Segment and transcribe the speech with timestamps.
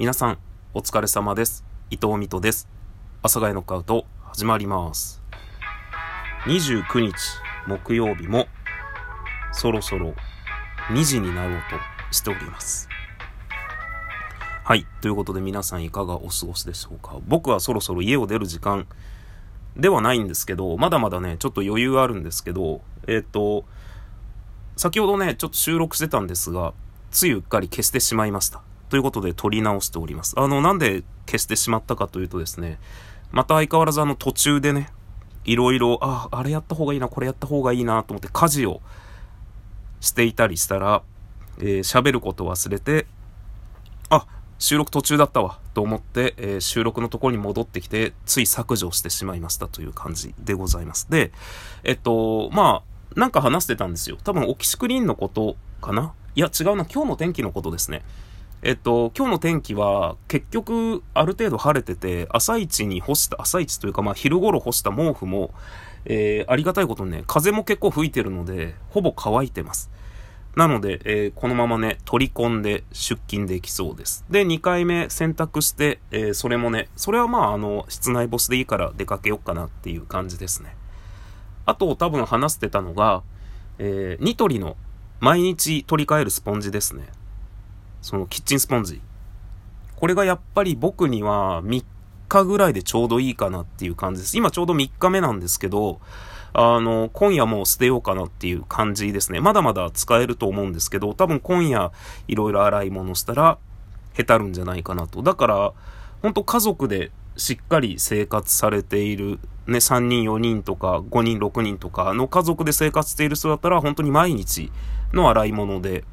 [0.00, 0.38] 皆さん、
[0.72, 1.62] お疲れ様です。
[1.90, 2.70] 伊藤美斗です。
[3.20, 5.22] 阿佐ヶ谷ノックアウト、始まります。
[6.46, 7.12] 29日、
[7.66, 8.46] 木曜日も、
[9.52, 10.14] そろそろ
[10.88, 11.58] 2時になろう
[12.10, 12.88] としております。
[14.64, 14.86] はい。
[15.02, 18.86] ということで皆さんいかがお過ごしでしょうか僕はそろそろ家を出る時間
[19.76, 23.66] ではないんですけど、まだまだね、ちょっと余裕あるんですけど、えっ、と、
[24.78, 26.72] 先ほどね、ちょっと収録してたんですが、
[27.10, 28.62] ついうっかり消してしまいました。
[28.90, 30.38] ということで撮り直しております。
[30.38, 32.78] あの、なんで消してしまったかというとですね、
[33.32, 34.90] また相変わらずあの途中でね、
[35.44, 38.82] いろいろ、あ、あれやった方がいいな、これやった方がいいなと思って家事を
[40.00, 41.02] していたりしたら、
[41.58, 43.06] えー喋ることを忘れて、
[44.10, 44.26] あ、
[44.58, 51.08] 収録途中だったわ、と思って、えー収録のところに戻ってきて、つい削除してしまいましたという感じでございます。
[51.08, 51.32] で、
[51.84, 54.18] えっと、まあ、なんか話してたんですよ。
[54.22, 56.12] 多分、オキシクリーンのことかな？
[56.34, 58.02] いや、違うな、今日の天気のことですね。
[58.62, 65.54] えっと、今日の天気は、結局、ある程度晴れてて、朝一に干した、朝一というか、まあ、昼頃干した毛布も、
[66.04, 69.90] えーありがたいことにね、風も結構吹いてるので、ほぼ乾いてます。
[70.56, 74.26] なので、えーこのままね、取り込んで出勤できそうです。
[74.28, 80.76] で、2回目洗濯して、えーそれもね、それはまあ、あの、室内干しでいいから出かけようかなっていう感じですね。
[81.64, 83.22] あと、多分話してたのが、
[83.78, 84.76] えーニトリの
[85.20, 87.08] 毎日取り替えるスポンジですね。
[88.02, 89.00] そのキッチンスポンジ。
[89.96, 91.84] これがやっぱり僕には3
[92.28, 94.36] 日ぐらいでちょうどいいかなっていう感じです。
[94.36, 96.00] 今ちょうど3日目なんですけど、
[96.52, 99.40] あの、今夜もう捨てようかなっていう感じですね。
[99.40, 101.92] まだまだ使えると思うんですけど、多分今夜
[102.28, 103.58] いろいろ洗い物したら、
[104.14, 105.22] へたるんじゃないかなと。
[105.22, 105.72] だから、
[106.22, 114.72] 本当家族でしっかり生活されている、ね、3人、4人とか、5人、6人とかの家族で生活している人だったら、本当に毎日
[115.12, 116.04] の洗い物で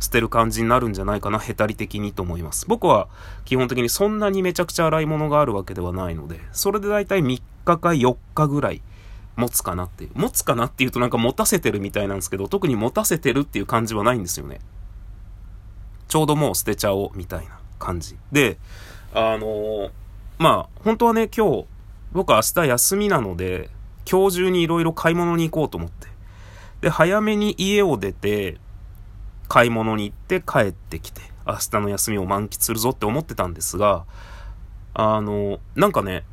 [0.00, 2.66] 捨てる感じになるんじゃないかな、へたり的にと思います。
[2.66, 3.08] 僕は
[3.44, 8.82] 基本的にそんなにめちゃくちゃ洗い物があるわけではないので、それでだいたい3日か4日ぐらい
[9.36, 10.10] 持つかなっていう。
[10.14, 14.60] 持つかなっていうとなんか持たせてるみたいなんですけど、特に持たせてるっていう感じはないんですよね。
[16.08, 18.16] ちょうどもう捨てちゃおうみたいな感じ。
[18.30, 18.58] で、
[19.12, 19.90] あのー
[20.38, 21.64] まあ、本当はね、今日、
[22.12, 23.70] 僕明日休みなので、
[24.10, 26.08] 今日中にいろいろ買い物に行こうと思って。
[26.80, 28.58] で、早めに家を出て、
[29.48, 34.04] 買い物に行って帰ってきて、明日の休みを満喫するぞって思ってたんですが、
[34.94, 36.24] あの、なんかね、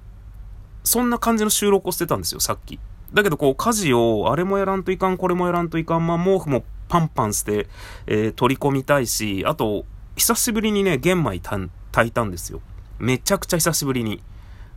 [0.83, 2.79] そんな感じの収録をしてたんですよ、さっき。
[3.13, 7.67] だけど、こう、家事を、あれもやらんといかん、これもやらんといかん、まあ、毛布もパンパンして、
[8.07, 9.85] えー取り込みたいし、あと、
[10.15, 12.61] 久しぶりにね、玄米炊いたんですよ。
[12.99, 14.21] めちゃくちゃ久しぶりに。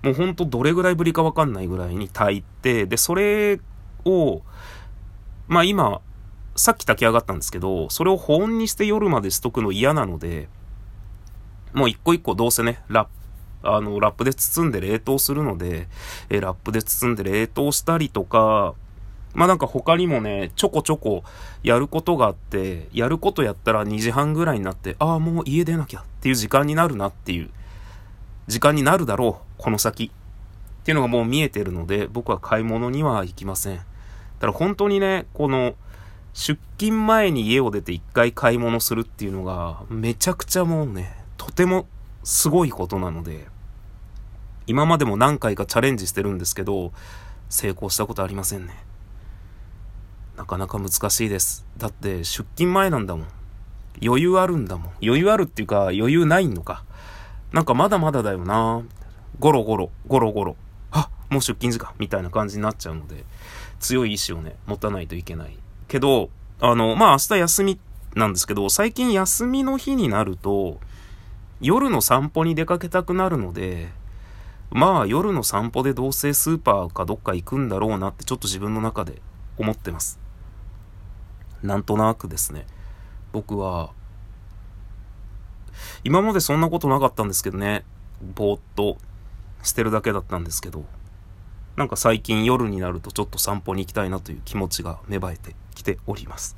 [0.03, 3.61] もうほんとどれぐらいぶりかわかんないぐらいに炊いて、で、それ
[4.05, 4.43] を、
[5.49, 6.01] まあ今、
[6.56, 10.48] さっき炊き上がったんですけど、それを保温にして夜までしとくの嫌なので、
[11.72, 13.09] もう一個一個どうせね、ラッ
[13.62, 15.88] プ、あの、ラップで包んで冷凍するので、
[16.31, 18.75] えラップで包んで冷凍したりとか、
[19.34, 21.25] まあなんか他にもね、ちょこちょこ
[21.65, 27.50] やることがあって、やることやったら2時半ぐらいになって、ああ、もう家出なきゃっていう時間になるなっていう、
[28.47, 30.12] 時間になるだろう、この先。
[30.84, 33.76] っていうのがもう見えてるので、僕は買い物には行きません。
[33.76, 33.82] だ
[34.41, 35.75] から本当にね、この、
[36.34, 41.87] 出勤前に家を出て一回買い物するっていうのが、めちゃくちゃもうね、とても
[42.25, 43.47] すごいことなので、
[44.67, 46.93] 今までも何回かチャレンジしてるんですけど、
[47.49, 48.75] 成功したことありませんね。
[50.37, 51.65] なかなか難しいです。
[51.78, 53.27] だって出勤前なんだもん。
[54.05, 54.93] 余裕あるんだもん。
[55.01, 56.84] 余裕あるっていうか余裕ないのか。
[57.53, 58.83] なんかまだまだだよな
[59.39, 60.56] ゴロゴロ、ゴロゴロ。
[60.91, 63.25] あ、もう出勤時間みたいな感じになっちゃうので、
[63.78, 65.56] 強い意志をね、持たないといけない。
[65.89, 66.31] けど、
[66.61, 67.81] あの、まあ明日休み
[68.15, 70.78] なんですけど、最近休みの日になると、
[71.61, 73.91] 夜の散歩に出かけたくなるので、
[74.71, 79.21] まあ夜の散歩でどうせスーパーかどっか行くんだろうなってちょっと自分の中で
[79.59, 80.19] 思ってます。
[81.62, 82.66] なんとなくですね。
[83.33, 83.91] 僕は、
[86.05, 87.84] 今までそんなことなかったんですけどね。
[88.34, 88.97] ぼーっと
[89.63, 90.84] してるだけだったんですけど、
[91.76, 96.56] なんか最近夜になるとちょっと散歩に行きたいなという気持ちが芽生えてきております。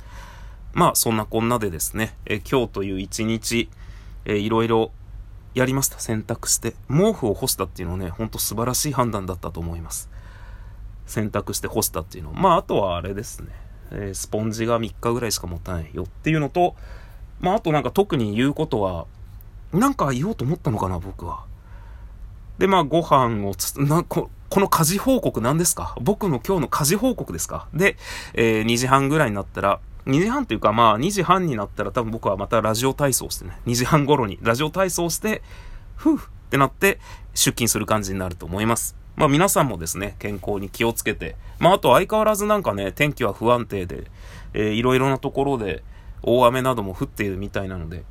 [0.75, 3.71] まあそんなこんなでですね、え今日という一日、
[4.27, 4.91] えいろいろ
[5.55, 5.99] やりました。
[6.01, 6.75] 洗濯して。
[6.89, 10.11] 毛布を干したっていうのはね、ほんと素晴らしい判断だったと思います。
[11.07, 12.33] 洗濯して干したっていうの。
[12.35, 13.49] まああとはあれですね、
[13.91, 16.77] えースポンジが3日ぐらいしか持たないよっていうのと、
[17.41, 19.07] まああとなんか特に言うことは、
[19.73, 21.45] なんか言おうと思ったのかな、僕は。
[22.59, 25.97] で、まあ、ご飯をつ、な、こ、この家事報告何ですか？
[26.01, 27.69] 僕の今日の家事報告ですか？
[27.75, 27.97] で、
[28.35, 35.43] えー2時半ぐらいになったら、2時半っていうかまあ2時半になったら多分僕はまたラジオ体操してね、2時半頃にラジオ体操して、
[35.97, 36.19] ふうっ
[36.51, 37.01] てなって
[37.35, 38.97] 出勤する感じになると思います。
[39.17, 44.11] まあ皆さんもですね、健康に気をつけて、まああと相変わらずなんかね、天気は不安定で、
[44.55, 45.83] えー、いろいろなところで
[46.23, 48.05] 大雨なども降っているみたいなので、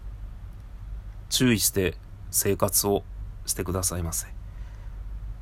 [1.29, 1.95] 注意して
[2.29, 3.03] 生活を
[3.45, 4.34] してくださいませ。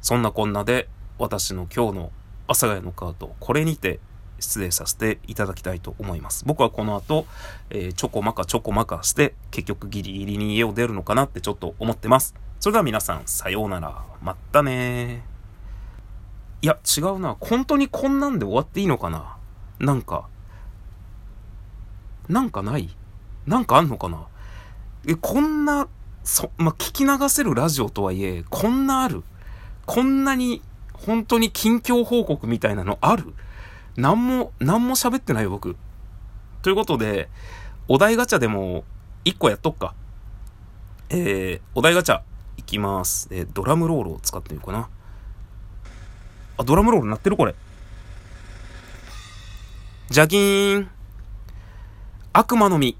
[0.04, 2.12] そんなこんなで私の今日の
[2.48, 4.02] 阿佐ヶ谷のカート、これにて
[4.38, 6.44] 失礼させていただきたいと思います。
[6.46, 7.26] 僕はこの後、
[7.70, 12.36] えー、ちょこまかちょこまかして、結局ギリギリに家を出るのかなってちょっと思ってます。
[12.60, 14.04] それでは皆さん、さようなら。
[14.22, 15.24] またね
[16.62, 17.38] いや、違うな。
[17.40, 19.38] 本当にこんなんで終わっていいのかな
[19.80, 20.28] なんか、
[22.28, 22.90] なんかない？
[23.46, 24.28] なんかあんのかな？
[25.08, 25.88] え、こんな、
[26.26, 29.24] そ、まあ、聞き流せるラジオとはいえ、こんなある？
[29.85, 30.62] こんなに、
[30.94, 33.33] 本当に近況報告みたいなのある？
[33.97, 35.75] なんも、なんも喋ってないよ、僕。
[36.62, 37.30] ということで、
[37.88, 38.85] お題ガチャでも、
[39.25, 39.94] 一個やっとくか。
[41.09, 42.21] えー、お題ガチャ、
[42.57, 43.27] いきます。
[43.31, 44.89] えー、ドラムロールを使ってみようかな。
[46.57, 47.56] あ、ドラムロール鳴ってるこれ。
[50.09, 50.89] ジャキーン。
[52.31, 52.95] 悪魔の実、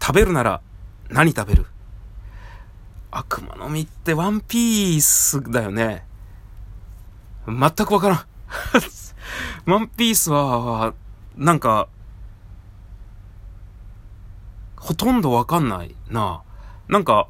[0.00, 0.60] 食べるなら
[1.10, 1.66] 何食べる？
[3.10, 6.06] 悪魔の実ってワンピースだよね。
[7.46, 8.20] 全くわからん。
[9.70, 10.94] ワンピースは、
[11.36, 11.88] なんか、
[14.76, 16.42] ほとんどわかんないな。
[16.88, 17.28] なんか、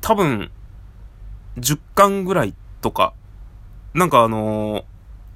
[0.00, 0.50] 多分、
[1.58, 3.12] 10巻ぐらいとか、
[3.94, 4.84] なんかあの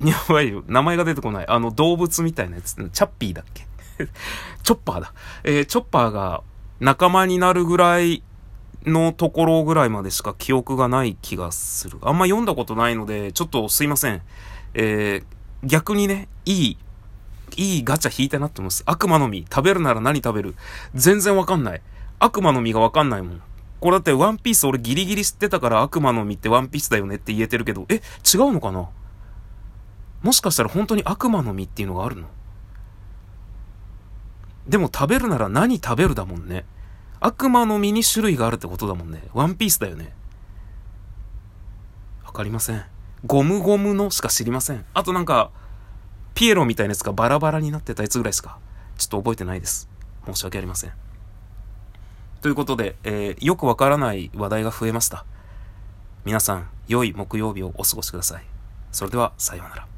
[0.00, 0.64] ー、 やばいよ。
[0.66, 1.48] 名前が出てこない。
[1.48, 2.74] あの動物みたいなやつ。
[2.74, 3.66] チャッピーだっけ？
[4.62, 5.12] チョッパーだ。
[5.44, 6.42] えー、チョッパーが
[6.80, 8.22] 仲間になるぐらい
[8.84, 11.98] のところぐらいまでしか記憶がない気がする。
[12.02, 14.22] あんま読んだことないので、ちょっとすいません。
[14.74, 16.78] えー、逆にね、いい、
[17.56, 18.82] いいガチャ引いたなって思います。
[18.86, 20.54] 悪魔の実、食べるなら何食べる？
[20.94, 21.82] 全然わかんない。
[22.18, 23.42] 悪魔の実がわかんないもん。
[23.80, 28.88] これだってワンピース俺ギリギリ知ってたから悪魔の実ってワンピースだよねって言えてるけど、え、違うのかな？
[30.22, 32.28] もしかしたら本当に悪魔の実っていうのがあるの？
[34.68, 36.64] でも食べるなら何食べるだもんね。
[37.24, 39.22] 悪魔の実に種類があるってことだもんね。
[39.32, 40.12] ワンピースだよね。
[42.24, 42.84] わかりません。
[43.24, 44.84] ゴムゴムのしか知りません。
[44.92, 45.50] あとなんか、
[46.34, 48.58] ピエロみたいなやつがバラバラになってたやつぐらいですか。
[48.98, 49.88] ちょっと覚えてないです。
[50.26, 50.92] 申し訳ありません。
[52.40, 55.24] ということで、えー、よくわからない話題が増えました。
[56.24, 58.44] 皆さん、良い木曜日をお過ごしください。
[58.90, 59.91] それでは、さようなら。